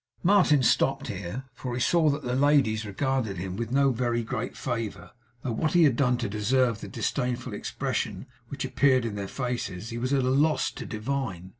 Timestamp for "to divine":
10.71-11.49